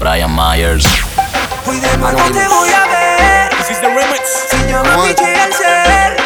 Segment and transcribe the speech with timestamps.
[0.00, 0.88] Brian Myers.
[1.66, 3.50] Hoy de nuevo te voy a ver.
[3.58, 4.48] This is the remix.
[4.48, 6.16] Se llama Piche al ser.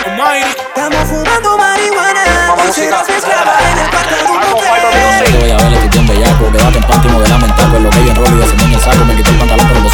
[0.46, 2.54] Estamos fumando marihuana.
[2.56, 6.52] Hoy serás mi esclava en el cuarto de un voy a ver, estoy bien bellaco.
[6.52, 7.76] Quédate en panty, modelame en taco.
[7.76, 8.63] En lo que en rollo y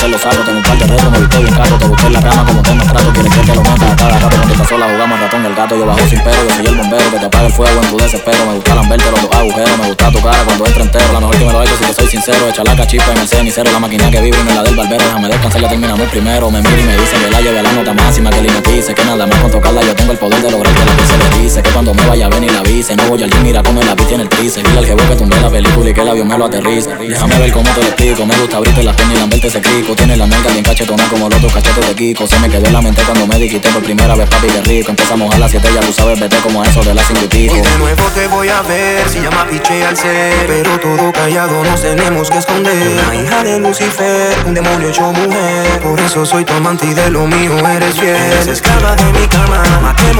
[0.07, 0.45] el pantalón, pero no se lo saco.
[0.45, 1.79] Tengo un par de retos, me visto bien caco.
[1.79, 3.13] Te busqué en la cama como te trato.
[3.13, 4.37] Quieres que te lo meta cada rato.
[4.37, 5.77] Cuando estás sola jugamos ratón y el gato.
[5.77, 7.11] Yo bajo sin pero, yo soy el bombero.
[7.11, 8.47] Que te apaga el fuego en tu desespero.
[8.47, 9.79] Me gusta lamberte los agujeros.
[9.79, 11.13] Me gusta tu cara cuando entra entero.
[11.13, 12.49] La mejor que me lo hecho, si te soy sincero.
[12.49, 13.73] Echa la cachispa en el cenicero.
[13.73, 15.05] La máquina que no es la del barbero.
[15.05, 16.51] Déjame descansar, ya terminamos el primero.
[16.51, 18.31] Me mira y me dice que la lleve la nota máxima.
[18.31, 18.95] Que le hipnotice.
[18.95, 21.19] Que nada más con tocarla yo tengo el poder de lograr que la piel se
[21.19, 21.63] le dice.
[21.63, 22.97] Que cuando me vaya a ver ni la avise.
[22.97, 24.63] No voy al gym, mira cómo la vi en el trice.
[24.63, 26.91] Dile al jevo que tumbé la película y que el avión me lo aterrice.
[26.97, 28.27] Déjame ver cómo te lo explico.
[28.27, 29.90] Me gusta abrirte las piernas y lamberte ese crico.
[29.97, 32.27] Tiene la nalga bien cachetona como los otros cachetes de Kiko.
[32.27, 34.91] Se me quedó en la mente cuando me dijiste por primera vez, papi, que rico.
[34.91, 37.29] Empezamos a las 7, ya tú sabes, vete como a eso de las 5 y
[37.29, 37.55] pico.
[37.55, 41.63] Hoy de nuevo te voy a ver, se llama Piche al ser Pero todo callado
[41.65, 42.75] nos tenemos que esconder
[43.07, 47.11] La hija de Lucifer, un demonio hecho mujer Por eso soy tu amante y de
[47.11, 50.20] lo mío eres fiel Eres esclava de mi cama, matemos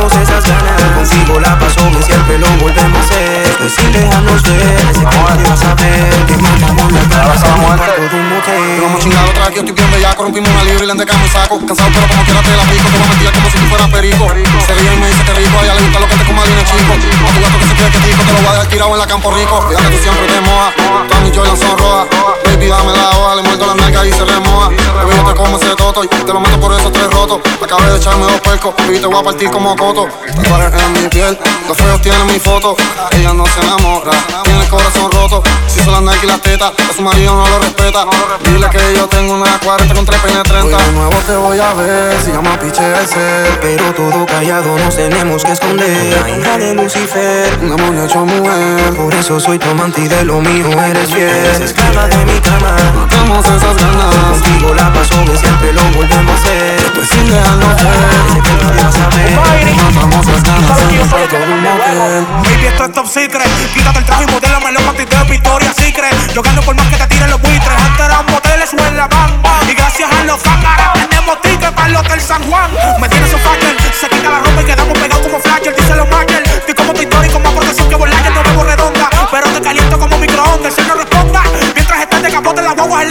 [11.51, 14.29] Cansado pero como quiera te la pico Te voy a como si tú fueras perico.
[14.31, 16.63] Se y me dice que rico A ella le gusta lo que te coma bien
[16.63, 18.93] chico A tu gato que se cree que tico Te lo voy a dejar tirado
[18.93, 19.67] en la campo rico.
[19.67, 20.75] Cuida que tú siempre te mojas
[21.09, 24.23] Todas mis Jordan son rojas Baby dame la hoja Le muerdo la nalga y se
[24.23, 24.69] remoja.
[24.69, 27.91] Baby yo te como ese toto Y te lo meto por esos tres rotos Acabé
[27.91, 30.07] de echarme dos percos Baby te voy a partir como coto.
[30.37, 32.77] Tatuajes en mi piel Los feos tienen mi foto.
[33.13, 34.11] Ella no se enamora
[34.45, 35.43] Tiene el corazón roto.
[35.69, 38.05] Si son las Nike y las tetas A su marido no lo respeta.
[38.45, 41.59] Dile que yo tengo una 40 con 3 peines 30 Hoy de nuevo te voy
[41.59, 43.59] a ver, se llama Piche ser.
[43.61, 46.21] Pero todo callado nos tenemos que esconder.
[46.21, 48.95] La hija de Lucifer, Un demonio hecho mujer.
[48.97, 51.29] Por eso soy tu amante y de lo mío eres fiel.
[51.29, 56.33] Eres esclava de mi cama, Matamos esas ganas contigo la paso bien, siempre lo volvemos
[56.33, 60.83] a hacer Pues sin dejarnos ver Ese que nadie va a saber Matamos las ganas
[60.83, 63.49] en el cuarto de un motel Baby, esto es top secret.
[63.75, 66.33] Quítate el traje y modélame los panties de Victoria Secret.
[66.35, 67.81] Yo gano por más que te tiren los buitres.
[67.81, 69.41] Antes eran moteles o en la van.
[69.69, 72.71] Y gracias a los fans ahora tenemos tickets para el Hotel San Juan.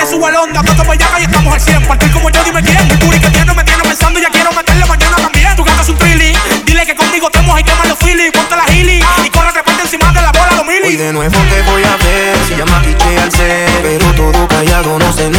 [0.09, 0.61] Sube el onda.
[0.63, 1.85] Todo bellaca y estamos al 100.
[1.85, 2.87] Partir como yo, dime quién.
[2.87, 4.19] Mi puri que tiene me tiene pensando.
[4.19, 5.55] y Ya quiero meterle mañana también.
[5.55, 6.33] Tu gato es un trilly.
[6.65, 7.99] Dile que conmigo mojas y quema los.
[7.99, 9.03] Ponte la gili.
[9.23, 10.95] Y corre reparte encima de la bola, los mili.
[10.95, 15.15] de nuevo te voy a ver, se llama Piche al ser Pero todo callado nos
[15.15, 15.38] tenemos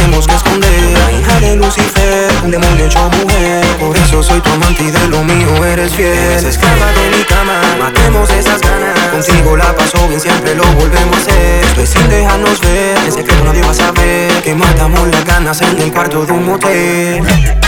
[4.81, 6.13] y de lo mío eres fiel.
[6.13, 8.97] Eres esclava de mi cama, matemos esas ganas.
[9.11, 11.63] Contigo la paso bien, siempre lo volvemos a hacer.
[11.65, 15.61] Esto es sin dejarnos ver, en secreto nadie va a saber Que matamos las ganas
[15.61, 17.60] en el cuarto de un motel